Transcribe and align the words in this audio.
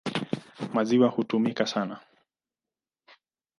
Maziwa 0.73 1.07
hutumika 1.09 1.65
sana. 1.67 1.99